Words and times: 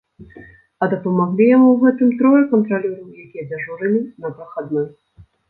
А 0.85 0.87
дапамаглі 0.93 1.45
яму 1.49 1.67
ў 1.71 1.77
гэтым 1.83 2.09
трое 2.21 2.41
кантралёраў, 2.55 3.13
якія 3.27 3.47
дзяжурылі 3.53 4.01
на 4.27 4.35
прахадной. 4.41 4.85